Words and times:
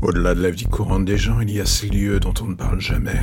Au-delà 0.00 0.36
de 0.36 0.40
la 0.40 0.50
vie 0.50 0.64
courante 0.64 1.04
des 1.04 1.18
gens, 1.18 1.40
il 1.40 1.50
y 1.50 1.60
a 1.60 1.66
ce 1.66 1.84
lieu 1.86 2.20
dont 2.20 2.34
on 2.40 2.46
ne 2.46 2.54
parle 2.54 2.80
jamais. 2.80 3.18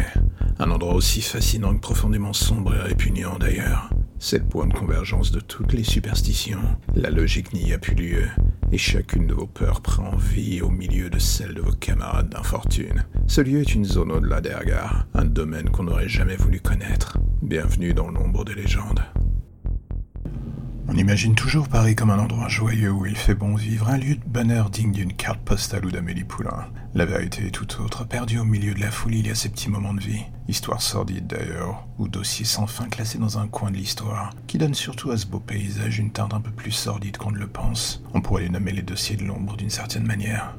Un 0.59 0.69
endroit 0.71 0.93
aussi 0.93 1.21
fascinant 1.21 1.73
que 1.73 1.79
profondément 1.79 2.33
sombre 2.33 2.75
et 2.75 2.81
répugnant 2.81 3.37
d'ailleurs. 3.39 3.89
C'est 4.19 4.39
le 4.39 4.45
point 4.45 4.67
de 4.67 4.73
convergence 4.73 5.31
de 5.31 5.39
toutes 5.39 5.71
les 5.71 5.85
superstitions. 5.85 6.59
La 6.93 7.11
logique 7.11 7.53
n'y 7.53 7.71
a 7.71 7.77
plus 7.77 7.95
lieu, 7.95 8.27
et 8.73 8.77
chacune 8.77 9.25
de 9.25 9.33
vos 9.33 9.47
peurs 9.47 9.79
prend 9.79 10.17
vie 10.17 10.61
au 10.61 10.69
milieu 10.69 11.09
de 11.09 11.19
celle 11.19 11.53
de 11.53 11.61
vos 11.61 11.71
camarades 11.71 12.29
d'infortune. 12.29 13.05
Ce 13.25 13.39
lieu 13.39 13.61
est 13.61 13.73
une 13.73 13.85
zone 13.85 14.11
au-delà 14.11 14.41
des 14.41 14.53
regards, 14.53 15.07
un 15.13 15.25
domaine 15.25 15.69
qu'on 15.69 15.83
n'aurait 15.83 16.09
jamais 16.09 16.35
voulu 16.35 16.59
connaître. 16.59 17.17
Bienvenue 17.41 17.93
dans 17.93 18.09
l'ombre 18.09 18.43
des 18.43 18.55
légendes. 18.55 19.01
Imagine 21.05 21.35
toujours 21.35 21.67
Paris 21.67 21.93
comme 21.93 22.09
un 22.09 22.17
endroit 22.17 22.47
joyeux 22.47 22.89
où 22.89 23.05
il 23.05 23.15
fait 23.15 23.35
bon 23.35 23.53
vivre, 23.53 23.89
un 23.89 23.97
lieu 23.99 24.15
de 24.15 24.25
bonheur 24.25 24.71
digne 24.71 24.91
d'une 24.91 25.13
carte 25.13 25.39
postale 25.39 25.85
ou 25.85 25.91
d'Amélie 25.91 26.23
Poulain. 26.23 26.65
La 26.95 27.05
vérité 27.05 27.45
est 27.45 27.51
tout 27.51 27.79
autre. 27.79 28.07
Perdu 28.07 28.39
au 28.39 28.43
milieu 28.43 28.73
de 28.73 28.79
la 28.79 28.89
foule, 28.89 29.13
il 29.13 29.27
y 29.27 29.29
a 29.29 29.35
ces 29.35 29.49
petits 29.49 29.69
moments 29.69 29.93
de 29.93 30.01
vie. 30.01 30.23
Histoire 30.47 30.81
sordide 30.81 31.27
d'ailleurs, 31.27 31.85
ou 31.99 32.07
dossier 32.07 32.43
sans 32.43 32.65
fin 32.65 32.89
classé 32.89 33.19
dans 33.19 33.37
un 33.37 33.47
coin 33.47 33.69
de 33.69 33.77
l'histoire, 33.77 34.33
qui 34.47 34.57
donne 34.57 34.73
surtout 34.73 35.11
à 35.11 35.17
ce 35.17 35.27
beau 35.27 35.39
paysage 35.39 35.99
une 35.99 36.09
teinte 36.09 36.33
un 36.33 36.41
peu 36.41 36.49
plus 36.49 36.71
sordide 36.71 37.17
qu'on 37.17 37.31
ne 37.31 37.37
le 37.37 37.47
pense. 37.47 38.01
On 38.15 38.21
pourrait 38.21 38.41
les 38.41 38.49
nommer 38.49 38.71
les 38.71 38.81
dossiers 38.81 39.15
de 39.15 39.25
l'ombre 39.25 39.57
d'une 39.57 39.69
certaine 39.69 40.07
manière. 40.07 40.57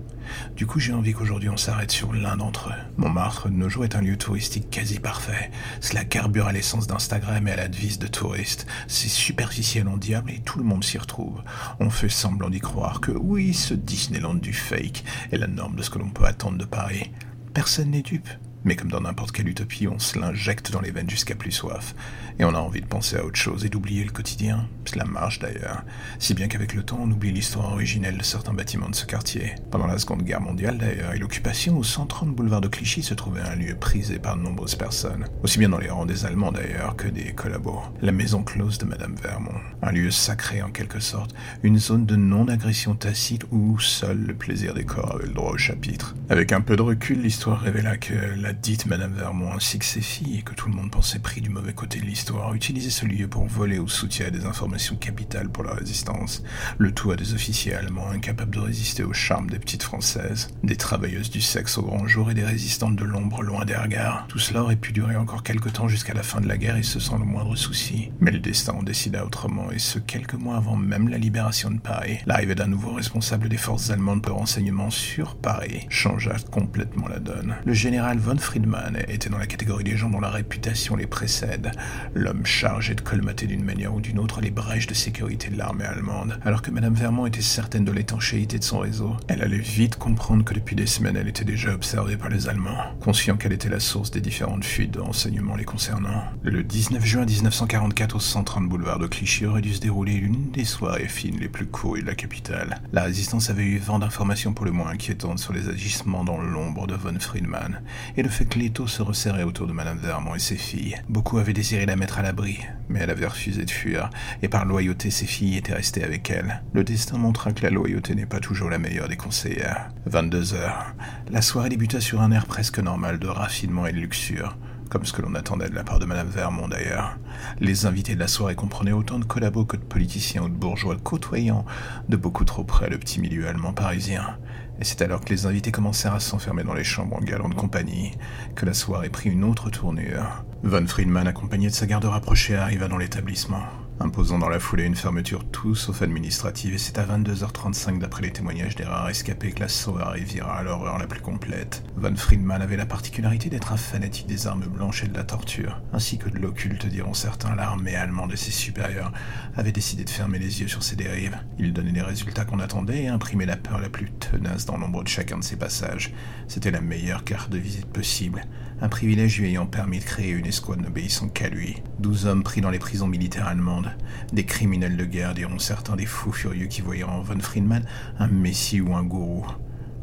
Du 0.56 0.66
coup, 0.66 0.80
j'ai 0.80 0.92
envie 0.92 1.12
qu'aujourd'hui 1.12 1.48
on 1.48 1.56
s'arrête 1.56 1.90
sur 1.90 2.12
l'un 2.12 2.36
d'entre 2.36 2.70
eux. 2.70 2.82
Montmartre, 2.96 3.48
de 3.48 3.54
nos 3.54 3.68
jours, 3.68 3.84
est 3.84 3.96
un 3.96 4.00
lieu 4.00 4.16
touristique 4.16 4.70
quasi 4.70 4.98
parfait. 4.98 5.50
Cela 5.80 6.04
carbure 6.04 6.46
à 6.46 6.52
l'essence 6.52 6.86
d'Instagram 6.86 7.46
et 7.48 7.52
à 7.52 7.56
la 7.56 7.68
devise 7.68 7.98
de 7.98 8.06
touriste. 8.06 8.66
C'est 8.88 9.08
superficiel 9.08 9.88
en 9.88 9.96
diable 9.96 10.30
et 10.30 10.40
tout 10.40 10.58
le 10.58 10.64
monde 10.64 10.84
s'y 10.84 10.98
retrouve. 10.98 11.42
On 11.80 11.90
fait 11.90 12.08
semblant 12.08 12.50
d'y 12.50 12.60
croire 12.60 13.00
que 13.00 13.12
oui, 13.12 13.54
ce 13.54 13.74
Disneyland 13.74 14.34
du 14.34 14.52
fake 14.52 15.04
est 15.32 15.38
la 15.38 15.46
norme 15.46 15.76
de 15.76 15.82
ce 15.82 15.90
que 15.90 15.98
l'on 15.98 16.10
peut 16.10 16.24
attendre 16.24 16.58
de 16.58 16.64
Paris. 16.64 17.10
Personne 17.54 17.90
n'est 17.90 18.02
dupe. 18.02 18.28
Mais 18.66 18.74
comme 18.74 18.90
dans 18.90 19.00
n'importe 19.00 19.30
quelle 19.30 19.48
utopie, 19.48 19.86
on 19.86 20.00
se 20.00 20.18
l'injecte 20.18 20.72
dans 20.72 20.80
les 20.80 20.90
veines 20.90 21.08
jusqu'à 21.08 21.36
plus 21.36 21.52
soif. 21.52 21.94
Et 22.40 22.44
on 22.44 22.52
a 22.52 22.58
envie 22.58 22.80
de 22.80 22.86
penser 22.86 23.16
à 23.16 23.24
autre 23.24 23.38
chose 23.38 23.64
et 23.64 23.68
d'oublier 23.68 24.02
le 24.02 24.10
quotidien. 24.10 24.66
Cela 24.84 25.04
marche 25.04 25.38
d'ailleurs. 25.38 25.84
Si 26.18 26.34
bien 26.34 26.48
qu'avec 26.48 26.74
le 26.74 26.82
temps, 26.82 26.98
on 27.00 27.08
oublie 27.08 27.30
l'histoire 27.30 27.72
originelle 27.72 28.18
de 28.18 28.24
certains 28.24 28.52
bâtiments 28.52 28.88
de 28.90 28.96
ce 28.96 29.06
quartier. 29.06 29.54
Pendant 29.70 29.86
la 29.86 29.98
Seconde 29.98 30.24
Guerre 30.24 30.40
mondiale 30.40 30.78
d'ailleurs, 30.78 31.14
et 31.14 31.18
l'occupation, 31.18 31.78
au 31.78 31.84
130 31.84 32.34
boulevard 32.34 32.60
de 32.60 32.66
Clichy 32.66 33.04
se 33.04 33.14
trouvait 33.14 33.40
un 33.40 33.54
lieu 33.54 33.76
prisé 33.76 34.18
par 34.18 34.36
de 34.36 34.42
nombreuses 34.42 34.74
personnes. 34.74 35.26
Aussi 35.44 35.60
bien 35.60 35.68
dans 35.68 35.78
les 35.78 35.88
rangs 35.88 36.04
des 36.04 36.26
Allemands 36.26 36.50
d'ailleurs 36.50 36.96
que 36.96 37.06
des 37.06 37.32
collabos. 37.34 37.82
La 38.02 38.10
maison 38.10 38.42
close 38.42 38.78
de 38.78 38.84
Madame 38.84 39.14
Vermont. 39.14 39.60
Un 39.82 39.92
lieu 39.92 40.10
sacré 40.10 40.60
en 40.60 40.70
quelque 40.70 40.98
sorte. 40.98 41.36
Une 41.62 41.78
zone 41.78 42.04
de 42.04 42.16
non-agression 42.16 42.96
tacite 42.96 43.46
où 43.52 43.78
seul 43.78 44.18
le 44.26 44.34
plaisir 44.34 44.74
des 44.74 44.84
corps 44.84 45.14
avait 45.14 45.28
le 45.28 45.34
droit 45.34 45.52
au 45.52 45.58
chapitre. 45.58 46.16
Avec 46.30 46.50
un 46.50 46.60
peu 46.60 46.74
de 46.74 46.82
recul, 46.82 47.22
l'histoire 47.22 47.60
révéla 47.60 47.96
que 47.96 48.12
la 48.12 48.55
dite 48.60 48.86
Madame 48.86 49.12
Vermont 49.12 49.52
ainsi 49.54 49.78
que 49.78 49.84
ses 49.84 50.00
filles, 50.00 50.38
et 50.38 50.42
que 50.42 50.54
tout 50.54 50.68
le 50.68 50.74
monde 50.74 50.90
pensait 50.90 51.18
pris 51.18 51.40
du 51.40 51.50
mauvais 51.50 51.72
côté 51.72 52.00
de 52.00 52.04
l'histoire, 52.04 52.54
utilisaient 52.54 52.90
ce 52.90 53.06
lieu 53.06 53.28
pour 53.28 53.46
voler 53.46 53.78
ou 53.78 53.88
soutirer 53.88 54.30
des 54.30 54.46
informations 54.46 54.96
capitales 54.96 55.48
pour 55.48 55.64
la 55.64 55.74
résistance, 55.74 56.42
le 56.78 56.92
tout 56.92 57.10
à 57.10 57.16
des 57.16 57.34
officiers 57.34 57.74
allemands 57.74 58.10
incapables 58.10 58.54
de 58.54 58.60
résister 58.60 59.04
au 59.04 59.12
charme 59.12 59.50
des 59.50 59.58
petites 59.58 59.82
françaises, 59.82 60.48
des 60.62 60.76
travailleuses 60.76 61.30
du 61.30 61.40
sexe 61.40 61.78
au 61.78 61.82
grand 61.82 62.06
jour 62.06 62.30
et 62.30 62.34
des 62.34 62.44
résistantes 62.44 62.96
de 62.96 63.04
l'ombre 63.04 63.42
loin 63.42 63.64
des 63.64 63.76
regards. 63.76 64.26
Tout 64.28 64.38
cela 64.38 64.62
aurait 64.62 64.76
pu 64.76 64.92
durer 64.92 65.16
encore 65.16 65.42
quelque 65.42 65.68
temps 65.68 65.88
jusqu'à 65.88 66.14
la 66.14 66.22
fin 66.22 66.40
de 66.40 66.48
la 66.48 66.58
guerre 66.58 66.76
et 66.76 66.82
ce 66.82 67.00
sans 67.00 67.18
le 67.18 67.24
moindre 67.24 67.56
souci. 67.56 68.10
Mais 68.20 68.30
le 68.30 68.38
destin 68.38 68.72
en 68.74 68.82
décida 68.82 69.24
autrement, 69.24 69.70
et 69.70 69.78
ce 69.78 69.98
quelques 69.98 70.34
mois 70.34 70.56
avant 70.56 70.76
même 70.76 71.08
la 71.08 71.18
libération 71.18 71.70
de 71.70 71.78
Paris, 71.78 72.18
l'arrivée 72.26 72.54
d'un 72.54 72.66
nouveau 72.66 72.92
responsable 72.92 73.48
des 73.48 73.56
forces 73.56 73.90
allemandes 73.90 74.22
de 74.22 74.30
renseignement 74.30 74.90
sur 74.90 75.36
Paris 75.36 75.86
changea 75.88 76.36
complètement 76.50 77.08
la 77.08 77.18
donne. 77.18 77.56
Le 77.64 77.72
général 77.72 78.18
von 78.18 78.36
Friedman 78.46 78.96
était 79.08 79.28
dans 79.28 79.38
la 79.38 79.48
catégorie 79.48 79.82
des 79.82 79.96
gens 79.96 80.08
dont 80.08 80.20
la 80.20 80.30
réputation 80.30 80.94
les 80.94 81.08
précède, 81.08 81.72
l'homme 82.14 82.46
chargé 82.46 82.94
de 82.94 83.00
colmater 83.00 83.48
d'une 83.48 83.64
manière 83.64 83.92
ou 83.92 84.00
d'une 84.00 84.20
autre 84.20 84.40
les 84.40 84.52
brèches 84.52 84.86
de 84.86 84.94
sécurité 84.94 85.48
de 85.48 85.58
l'armée 85.58 85.84
allemande. 85.84 86.38
Alors 86.44 86.62
que 86.62 86.70
Madame 86.70 86.94
Vermont 86.94 87.26
était 87.26 87.40
certaine 87.40 87.84
de 87.84 87.90
l'étanchéité 87.90 88.60
de 88.60 88.64
son 88.64 88.78
réseau, 88.78 89.16
elle 89.26 89.42
allait 89.42 89.58
vite 89.58 89.96
comprendre 89.96 90.44
que 90.44 90.54
depuis 90.54 90.76
des 90.76 90.86
semaines 90.86 91.16
elle 91.16 91.26
était 91.26 91.44
déjà 91.44 91.74
observée 91.74 92.16
par 92.16 92.28
les 92.28 92.48
Allemands, 92.48 92.94
conscient 93.00 93.36
qu'elle 93.36 93.52
était 93.52 93.68
la 93.68 93.80
source 93.80 94.12
des 94.12 94.20
différentes 94.20 94.64
fuites 94.64 94.92
de 94.92 95.00
renseignements 95.00 95.56
les 95.56 95.64
concernant. 95.64 96.22
Le 96.44 96.62
19 96.62 97.04
juin 97.04 97.24
1944 97.24 98.14
au 98.14 98.20
130 98.20 98.68
boulevard 98.68 99.00
de 99.00 99.08
Clichy 99.08 99.46
aurait 99.46 99.60
dû 99.60 99.74
se 99.74 99.80
dérouler 99.80 100.12
l'une 100.12 100.52
des 100.52 100.64
soirées 100.64 101.08
fines 101.08 101.40
les 101.40 101.48
plus 101.48 101.66
courtes 101.66 102.00
de 102.00 102.06
la 102.06 102.14
capitale. 102.14 102.80
La 102.92 103.02
résistance 103.02 103.50
avait 103.50 103.64
eu 103.64 103.78
vent 103.78 103.98
d'informations 103.98 104.52
pour 104.52 104.66
le 104.66 104.70
moins 104.70 104.90
inquiétantes 104.90 105.40
sur 105.40 105.52
les 105.52 105.68
agissements 105.68 106.22
dans 106.22 106.38
l'ombre 106.38 106.86
de 106.86 106.94
von 106.94 107.18
Friedman, 107.18 107.80
et 108.16 108.22
le 108.26 108.32
fait 108.32 108.44
que 108.44 108.58
l'étau 108.58 108.88
se 108.88 109.02
resserrait 109.02 109.44
autour 109.44 109.68
de 109.68 109.72
Madame 109.72 109.98
Vermont 109.98 110.34
et 110.34 110.40
ses 110.40 110.56
filles. 110.56 110.96
Beaucoup 111.08 111.38
avaient 111.38 111.52
désiré 111.52 111.86
la 111.86 111.94
mettre 111.94 112.18
à 112.18 112.22
l'abri, 112.22 112.58
mais 112.88 112.98
elle 112.98 113.10
avait 113.10 113.28
refusé 113.28 113.64
de 113.64 113.70
fuir, 113.70 114.10
et 114.42 114.48
par 114.48 114.64
loyauté 114.64 115.12
ses 115.12 115.26
filles 115.26 115.56
étaient 115.56 115.74
restées 115.74 116.02
avec 116.02 116.28
elle. 116.28 116.64
Le 116.72 116.82
destin 116.82 117.18
montra 117.18 117.52
que 117.52 117.62
la 117.62 117.70
loyauté 117.70 118.16
n'est 118.16 118.26
pas 118.26 118.40
toujours 118.40 118.68
la 118.68 118.80
meilleure 118.80 119.06
des 119.06 119.16
conseillères. 119.16 119.90
22 120.06 120.54
heures. 120.54 120.96
La 121.30 121.40
soirée 121.40 121.68
débuta 121.68 122.00
sur 122.00 122.20
un 122.20 122.32
air 122.32 122.46
presque 122.46 122.80
normal 122.80 123.20
de 123.20 123.28
raffinement 123.28 123.86
et 123.86 123.92
de 123.92 123.98
luxure 123.98 124.56
comme 124.88 125.04
ce 125.04 125.12
que 125.12 125.22
l'on 125.22 125.34
attendait 125.34 125.68
de 125.68 125.74
la 125.74 125.84
part 125.84 125.98
de 125.98 126.06
Madame 126.06 126.28
Vermont 126.28 126.68
d'ailleurs. 126.68 127.18
Les 127.60 127.86
invités 127.86 128.14
de 128.14 128.20
la 128.20 128.28
soirée 128.28 128.54
comprenaient 128.54 128.92
autant 128.92 129.18
de 129.18 129.24
collabos 129.24 129.64
que 129.64 129.76
de 129.76 129.82
politiciens 129.82 130.44
ou 130.44 130.48
de 130.48 130.54
bourgeois 130.54 130.96
côtoyant 131.02 131.64
de 132.08 132.16
beaucoup 132.16 132.44
trop 132.44 132.64
près 132.64 132.88
le 132.88 132.98
petit 132.98 133.20
milieu 133.20 133.48
allemand 133.48 133.72
parisien. 133.72 134.38
Et 134.80 134.84
c'est 134.84 135.02
alors 135.02 135.22
que 135.22 135.30
les 135.30 135.46
invités 135.46 135.72
commencèrent 135.72 136.14
à 136.14 136.20
s'enfermer 136.20 136.62
dans 136.62 136.74
les 136.74 136.84
chambres 136.84 137.16
en 137.16 137.20
galante 137.20 137.54
compagnie 137.54 138.12
que 138.54 138.66
la 138.66 138.74
soirée 138.74 139.08
prit 139.08 139.30
une 139.30 139.44
autre 139.44 139.70
tournure. 139.70 140.44
Von 140.62 140.86
Friedman, 140.86 141.26
accompagné 141.26 141.68
de 141.68 141.74
sa 141.74 141.86
garde 141.86 142.04
rapprochée, 142.04 142.56
arriva 142.56 142.88
dans 142.88 142.98
l'établissement 142.98 143.62
imposant 144.00 144.38
dans 144.38 144.48
la 144.48 144.60
foulée 144.60 144.84
une 144.84 144.94
fermeture 144.94 145.44
tout 145.50 145.74
sauf 145.74 146.02
administrative, 146.02 146.74
et 146.74 146.78
c'est 146.78 146.98
à 146.98 147.04
22h35 147.04 147.98
d'après 147.98 148.22
les 148.22 148.32
témoignages 148.32 148.74
des 148.76 148.84
rares 148.84 149.08
escapés 149.08 149.52
que 149.52 149.60
la 149.60 149.68
soirée 149.68 150.20
vira 150.20 150.56
à 150.56 150.62
l'horreur 150.62 150.98
la 150.98 151.06
plus 151.06 151.20
complète. 151.20 151.82
Von 151.96 152.14
Friedman 152.14 152.62
avait 152.62 152.76
la 152.76 152.86
particularité 152.86 153.48
d'être 153.48 153.72
un 153.72 153.76
fanatique 153.76 154.26
des 154.26 154.46
armes 154.46 154.66
blanches 154.66 155.04
et 155.04 155.08
de 155.08 155.14
la 155.14 155.24
torture, 155.24 155.80
ainsi 155.92 156.18
que 156.18 156.28
de 156.28 156.38
l'occulte 156.38 156.86
diront 156.86 157.14
certains, 157.14 157.54
l'armée 157.54 157.96
allemande 157.96 158.32
et 158.32 158.36
ses 158.36 158.50
supérieurs 158.50 159.12
avaient 159.56 159.72
décidé 159.72 160.04
de 160.04 160.10
fermer 160.10 160.38
les 160.38 160.60
yeux 160.60 160.68
sur 160.68 160.82
ces 160.82 160.96
dérives. 160.96 161.38
Il 161.58 161.72
donnait 161.72 161.92
les 161.92 162.02
résultats 162.02 162.44
qu'on 162.44 162.60
attendait 162.60 163.04
et 163.04 163.08
imprimait 163.08 163.46
la 163.46 163.56
peur 163.56 163.80
la 163.80 163.88
plus 163.88 164.10
tenace 164.10 164.66
dans 164.66 164.76
l'ombre 164.76 165.02
de 165.02 165.08
chacun 165.08 165.38
de 165.38 165.44
ses 165.44 165.56
passages. 165.56 166.12
C'était 166.48 166.70
la 166.70 166.80
meilleure 166.80 167.24
carte 167.24 167.50
de 167.50 167.58
visite 167.58 167.86
possible, 167.86 168.42
un 168.80 168.88
privilège 168.88 169.38
lui 169.38 169.48
ayant 169.48 169.66
permis 169.66 169.98
de 169.98 170.04
créer 170.04 170.30
une 170.30 170.46
escouade 170.46 170.80
n'obéissant 170.80 171.28
qu'à 171.28 171.48
lui. 171.48 171.82
Douze 171.98 172.26
hommes 172.26 172.42
pris 172.42 172.60
dans 172.60 172.70
les 172.70 172.78
prisons 172.78 173.06
militaires 173.06 173.48
allemandes, 173.48 173.90
des 174.32 174.44
criminels 174.44 174.96
de 174.96 175.04
guerre, 175.04 175.34
diront 175.34 175.58
certains 175.58 175.96
des 175.96 176.06
fous 176.06 176.32
furieux 176.32 176.66
qui 176.66 176.82
voyaient 176.82 177.04
en 177.04 177.22
von 177.22 177.40
Friedman 177.40 177.84
un 178.18 178.28
messie 178.28 178.80
ou 178.80 178.94
un 178.94 179.02
gourou. 179.02 179.46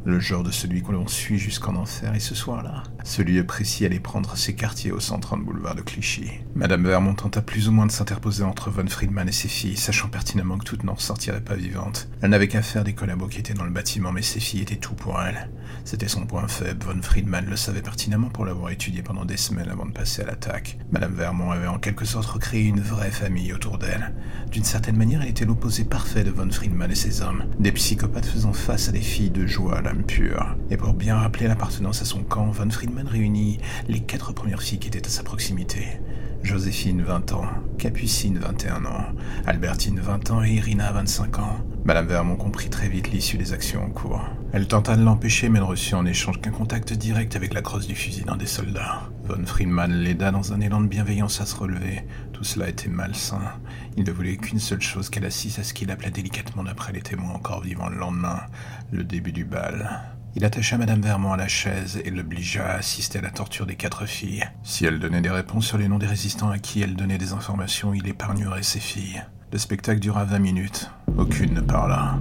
Le 0.06 0.19
genre 0.19 0.44
de 0.44 0.51
celui 0.51 0.81
qu'on 0.81 1.07
suit 1.07 1.39
jusqu'en 1.39 1.75
enfer, 1.75 2.13
et 2.13 2.19
ce 2.19 2.35
soir-là, 2.35 2.84
ce 3.06 3.22
lieu 3.22 3.45
précis 3.45 3.85
allait 3.85 4.01
prendre 4.01 4.35
ses 4.35 4.53
quartiers 4.53 4.91
au 4.91 5.00
130 5.00 5.45
boulevard 5.45 5.75
de 5.75 5.81
Clichy. 5.81 6.29
Madame 6.55 6.85
Vermont 6.85 7.16
tenta 7.16 7.41
plus 7.41 7.69
ou 7.69 7.72
moins 7.72 7.85
de 7.85 7.91
s'interposer 7.91 8.44
entre 8.44 8.69
von 8.69 8.85
Friedman 8.85 9.29
et 9.29 9.31
ses 9.31 9.47
filles, 9.47 9.78
sachant 9.78 10.09
pertinemment 10.09 10.57
que 10.57 10.66
toutes 10.66 10.84
n'en 10.84 10.97
sortiraient 10.97 11.40
pas 11.40 11.55
vivantes. 11.55 12.09
Elle 12.22 12.31
n'avait 12.31 12.50
qu'à 12.50 12.61
faire 12.61 12.84
des 12.84 12.91
collabos 12.91 13.28
qui 13.28 13.40
étaient 13.40 13.53
dans 13.53 13.63
le 13.63 13.72
bâtiment, 13.72 14.11
mais 14.11 14.23
ses 14.23 14.41
filles 14.41 14.63
étaient 14.63 14.75
tout 14.75 14.94
pour 14.94 15.22
elle. 15.22 15.50
C'était 15.85 16.07
son 16.07 16.25
point 16.25 16.47
faible, 16.47 16.85
von 16.85 17.01
Friedman 17.01 17.45
le 17.45 17.56
savait 17.56 17.81
pertinemment 17.81 18.29
pour 18.29 18.45
l'avoir 18.45 18.72
étudié 18.72 19.01
pendant 19.01 19.25
des 19.25 19.38
semaines 19.38 19.69
avant 19.69 19.85
de 19.85 19.91
passer 19.91 20.22
à 20.22 20.25
l'attaque. 20.25 20.78
Madame 20.91 21.13
Vermont 21.13 21.51
avait 21.51 21.67
en 21.67 21.79
quelque 21.79 22.06
sorte 22.06 22.25
recréé 22.25 22.63
une 22.63 22.79
vraie 22.79 23.11
famille 23.11 23.53
autour 23.53 23.78
d'elle. 23.78 24.13
D'une 24.51 24.63
certaine 24.63 24.97
manière, 24.97 25.22
elle 25.22 25.29
était 25.29 25.45
l'opposé 25.45 25.84
parfait 25.84 26.23
de 26.23 26.31
von 26.31 26.50
Friedman 26.50 26.91
et 26.91 26.95
ses 26.95 27.22
hommes, 27.22 27.45
des 27.59 27.72
psychopathes 27.72 28.25
faisant 28.25 28.53
face 28.53 28.89
à 28.89 28.91
des 28.91 29.01
filles 29.01 29.29
de 29.29 29.45
joie 29.45 29.81
pure. 30.07 30.56
Et 30.69 30.78
pour 30.78 30.94
bien 30.94 31.17
rappeler 31.17 31.47
l'appartenance 31.47 32.02
à 32.02 32.05
son 32.05 32.23
camp, 32.23 32.52
Von 32.52 32.70
Friedman 32.70 33.08
réunit 33.08 33.59
les 33.87 33.99
quatre 33.99 34.34
premières 34.34 34.61
filles 34.61 34.79
qui 34.79 34.87
étaient 34.87 35.05
à 35.05 35.09
sa 35.09 35.23
proximité. 35.23 35.99
Joséphine, 36.43 37.03
20 37.03 37.34
ans, 37.34 37.47
Capucine, 37.78 38.37
21 38.37 38.85
ans, 38.85 39.05
Albertine, 39.46 39.99
20 39.99 40.31
ans 40.31 40.43
et 40.43 40.53
Irina, 40.53 40.91
25 40.91 41.40
ans. 41.40 41.58
Madame 41.85 42.08
Vermont 42.08 42.38
comprit 42.38 42.70
très 42.70 42.88
vite 42.88 43.12
l'issue 43.12 43.38
des 43.38 43.52
actions 43.52 43.84
en 43.84 43.90
cours. 43.90 44.24
Elle 44.53 44.70
tenta 44.70 44.96
de 44.96 45.03
l'empêcher, 45.03 45.50
mais 45.50 45.59
ne 45.59 45.66
reçut 45.66 45.96
en 45.96 46.06
échange 46.06 46.40
qu'un 46.40 46.52
contact 46.52 46.94
direct 46.94 47.35
avec 47.35 47.53
la 47.53 47.62
crosse 47.62 47.88
du 47.88 47.96
fusil 47.96 48.24
d'un 48.24 48.38
des 48.38 48.46
soldats. 48.46 49.09
Von 49.26 49.46
Friedman 49.46 49.91
l'aida 49.91 50.32
dans 50.32 50.53
un 50.53 50.62
élan 50.62 50.80
de 50.80 50.88
bienveillance 50.88 51.41
à 51.41 51.46
se 51.46 51.58
relever. 51.58 52.06
Tout 52.32 52.46
cela 52.46 52.70
était 52.70 52.88
malsain. 52.88 53.41
Il 53.97 54.06
ne 54.06 54.12
voulait 54.14 54.38
qu'une 54.38 54.59
seule 54.59 54.82
chose 54.82 55.09
qu'elle 55.09 55.26
assiste 55.26 55.59
à 55.59 55.64
ce 55.64 55.74
qu'il 55.74 55.91
appelait 55.91 56.09
délicatement 56.09 56.64
d'après 56.64 56.94
les 56.94 57.02
témoins 57.02 57.34
encore 57.34 57.62
vivants 57.62 57.90
le 57.90 57.97
lendemain, 57.97 58.44
le 58.94 59.03
début 59.03 59.34
du 59.34 59.44
bal. 59.44 60.03
Il 60.35 60.46
attacha 60.46 60.78
Madame 60.78 61.02
Vermont 61.02 61.34
à 61.34 61.38
la 61.38 61.50
chaise 61.50 62.02
et 62.06 62.12
l'obligea 62.12 62.66
à 62.66 62.78
assister 62.78 63.20
à 63.20 63.24
la 63.24 63.30
torture 63.30 63.66
des 63.66 63.76
quatre 63.76 64.06
filles. 64.06 64.46
Si 64.64 64.85
elle 64.85 65.00
donnait 65.00 65.22
des 65.22 65.30
réponses 65.30 65.68
sur 65.68 65.78
les 65.78 65.90
noms 65.90 66.00
des 66.00 66.08
résistants 66.08 66.50
à 66.50 66.59
qui 66.59 66.82
elle 66.82 66.96
donnait 66.96 67.18
des 67.18 67.34
informations, 67.34 67.94
il 67.94 68.08
épargnerait 68.08 68.64
ses 68.64 68.80
filles. 68.80 69.22
Le 69.53 69.59
spectacle 69.59 70.00
dura 70.00 70.26
vingt 70.26 70.40
minutes. 70.40 70.90
Aucune 71.16 71.53
ne 71.53 71.61
parla. 71.61 72.17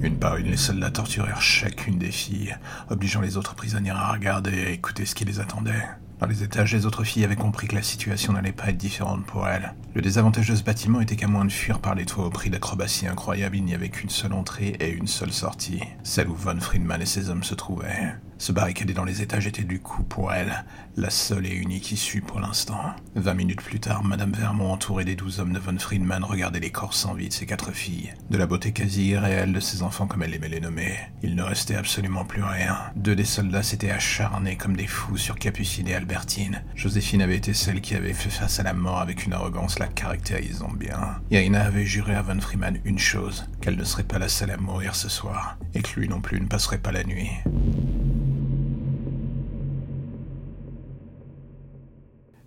Une 0.00 0.16
par 0.16 0.36
une, 0.36 0.46
les 0.46 0.56
soldats 0.56 0.90
torturèrent 0.90 1.42
chacune 1.42 1.98
des 1.98 2.10
filles, 2.10 2.56
obligeant 2.88 3.20
les 3.20 3.36
autres 3.36 3.54
prisonnières 3.54 3.98
à 3.98 4.12
regarder 4.12 4.50
et 4.50 4.72
écouter 4.72 5.04
ce 5.04 5.14
qui 5.14 5.26
les 5.26 5.40
attendait. 5.40 5.84
Dans 6.20 6.26
les 6.26 6.42
étages, 6.42 6.72
les 6.72 6.86
autres 6.86 7.04
filles 7.04 7.24
avaient 7.24 7.36
compris 7.36 7.68
que 7.68 7.74
la 7.74 7.82
situation 7.82 8.32
n'allait 8.32 8.52
pas 8.52 8.70
être 8.70 8.78
différente 8.78 9.26
pour 9.26 9.46
elles. 9.46 9.74
Le 9.94 10.00
désavantage 10.00 10.48
de 10.48 10.54
ce 10.54 10.62
bâtiment 10.62 11.02
était 11.02 11.16
qu'à 11.16 11.28
moins 11.28 11.44
de 11.44 11.52
fuir 11.52 11.80
par 11.80 11.94
les 11.94 12.06
toits 12.06 12.24
au 12.24 12.30
prix 12.30 12.48
d'acrobatie 12.48 13.06
incroyable, 13.06 13.58
il 13.58 13.64
n'y 13.66 13.74
avait 13.74 13.90
qu'une 13.90 14.08
seule 14.08 14.32
entrée 14.32 14.74
et 14.80 14.88
une 14.88 15.06
seule 15.06 15.34
sortie, 15.34 15.82
celle 16.02 16.28
où 16.28 16.34
Von 16.34 16.60
Friedman 16.60 17.02
et 17.02 17.06
ses 17.06 17.28
hommes 17.28 17.44
se 17.44 17.54
trouvaient. 17.54 18.14
Se 18.40 18.52
barricader 18.52 18.94
dans 18.94 19.04
les 19.04 19.20
étages 19.20 19.46
était 19.46 19.64
du 19.64 19.80
coup 19.80 20.02
pour 20.02 20.32
elle 20.32 20.64
la 20.96 21.10
seule 21.10 21.46
et 21.46 21.54
unique 21.54 21.92
issue 21.92 22.22
pour 22.22 22.40
l'instant. 22.40 22.80
Vingt 23.14 23.34
minutes 23.34 23.60
plus 23.60 23.80
tard, 23.80 24.02
Madame 24.02 24.32
Vermont, 24.32 24.72
entourée 24.72 25.04
des 25.04 25.14
douze 25.14 25.40
hommes 25.40 25.52
de 25.52 25.58
Von 25.58 25.78
Friedman, 25.78 26.24
regardait 26.24 26.58
les 26.58 26.70
corps 26.70 26.94
sans 26.94 27.12
vie 27.12 27.28
de 27.28 27.34
ses 27.34 27.44
quatre 27.44 27.72
filles, 27.72 28.14
de 28.30 28.38
la 28.38 28.46
beauté 28.46 28.72
quasi 28.72 29.08
irréelle 29.08 29.52
de 29.52 29.60
ses 29.60 29.82
enfants 29.82 30.06
comme 30.06 30.22
elle 30.22 30.32
aimait 30.32 30.48
les 30.48 30.60
nommer. 30.60 30.96
Il 31.22 31.34
ne 31.34 31.42
restait 31.42 31.76
absolument 31.76 32.24
plus 32.24 32.42
rien. 32.42 32.78
Deux 32.96 33.14
des 33.14 33.26
soldats 33.26 33.62
s'étaient 33.62 33.90
acharnés 33.90 34.56
comme 34.56 34.74
des 34.74 34.86
fous 34.86 35.18
sur 35.18 35.38
Capucine 35.38 35.88
et 35.88 35.94
Albertine. 35.94 36.62
Joséphine 36.74 37.20
avait 37.20 37.36
été 37.36 37.52
celle 37.52 37.82
qui 37.82 37.94
avait 37.94 38.14
fait 38.14 38.30
face 38.30 38.58
à 38.58 38.62
la 38.62 38.72
mort 38.72 39.02
avec 39.02 39.26
une 39.26 39.34
arrogance 39.34 39.78
la 39.78 39.88
caractérisant 39.88 40.72
bien. 40.72 41.20
Irina 41.30 41.60
avait 41.60 41.84
juré 41.84 42.14
à 42.14 42.22
Von 42.22 42.40
Friedman 42.40 42.78
une 42.86 42.98
chose, 42.98 43.46
qu'elle 43.60 43.76
ne 43.76 43.84
serait 43.84 44.02
pas 44.02 44.18
la 44.18 44.30
seule 44.30 44.50
à 44.50 44.56
mourir 44.56 44.96
ce 44.96 45.10
soir, 45.10 45.58
et 45.74 45.82
que 45.82 46.00
lui 46.00 46.08
non 46.08 46.22
plus 46.22 46.40
ne 46.40 46.46
passerait 46.46 46.78
pas 46.78 46.90
la 46.90 47.04
nuit. 47.04 47.28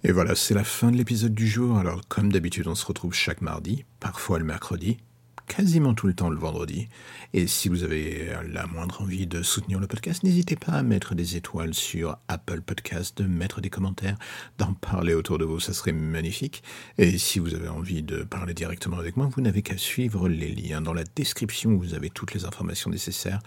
Et 0.05 0.11
voilà, 0.11 0.35
c'est 0.35 0.53
la 0.53 0.65
fin 0.65 0.91
de 0.91 0.97
l'épisode 0.97 1.33
du 1.33 1.47
jour. 1.47 1.77
Alors, 1.77 2.01
comme 2.09 2.29
d'habitude, 2.29 2.67
on 2.67 2.75
se 2.75 2.85
retrouve 2.85 3.13
chaque 3.13 3.41
mardi, 3.41 3.85
parfois 4.01 4.37
le 4.37 4.43
mercredi, 4.43 4.97
quasiment 5.47 5.93
tout 5.93 6.07
le 6.07 6.13
temps 6.13 6.29
le 6.29 6.37
vendredi. 6.37 6.89
Et 7.33 7.47
si 7.47 7.69
vous 7.69 7.83
avez 7.83 8.35
la 8.51 8.67
moindre 8.67 9.01
envie 9.01 9.27
de 9.27 9.41
soutenir 9.41 9.79
le 9.79 9.87
podcast, 9.87 10.23
n'hésitez 10.23 10.57
pas 10.57 10.73
à 10.73 10.83
mettre 10.83 11.15
des 11.15 11.37
étoiles 11.37 11.73
sur 11.73 12.17
Apple 12.27 12.59
Podcast, 12.59 13.17
de 13.17 13.27
mettre 13.27 13.61
des 13.61 13.69
commentaires, 13.69 14.17
d'en 14.57 14.73
parler 14.73 15.13
autour 15.13 15.37
de 15.37 15.45
vous, 15.45 15.61
ça 15.61 15.71
serait 15.71 15.93
magnifique. 15.93 16.63
Et 16.97 17.17
si 17.17 17.39
vous 17.39 17.53
avez 17.53 17.69
envie 17.69 18.03
de 18.03 18.23
parler 18.23 18.53
directement 18.53 18.97
avec 18.97 19.15
moi, 19.15 19.29
vous 19.33 19.41
n'avez 19.41 19.61
qu'à 19.61 19.77
suivre 19.77 20.27
les 20.27 20.53
liens 20.53 20.81
dans 20.81 20.93
la 20.93 21.05
description 21.05 21.71
où 21.71 21.79
vous 21.79 21.93
avez 21.93 22.09
toutes 22.09 22.33
les 22.33 22.43
informations 22.43 22.89
nécessaires 22.89 23.39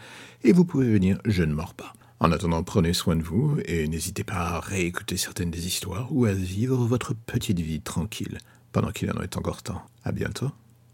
et 0.43 0.53
vous 0.53 0.65
pouvez 0.65 0.91
venir, 0.91 1.19
je 1.27 1.43
ne 1.43 1.53
mords 1.53 1.75
pas. 1.75 1.93
En 2.19 2.33
attendant, 2.33 2.63
prenez 2.63 2.95
soin 2.95 3.15
de 3.15 3.23
vous 3.23 3.59
et 3.67 3.87
n'hésitez 3.89 4.25
pas 4.25 4.57
à 4.57 4.61
réécouter 4.61 5.19
certaines 5.19 5.51
des 5.51 5.67
histoires 5.67 6.09
ou 6.11 6.25
à 6.25 6.33
vivre 6.33 6.77
votre 6.87 7.15
petite 7.15 7.61
vie 7.61 7.81
tranquille 7.81 8.39
pendant 8.73 8.91
qu'il 8.91 9.11
en 9.11 9.21
est 9.23 9.37
encore 9.37 9.63
temps. 9.63 9.83
À 10.03 10.13
bientôt. 10.13 10.51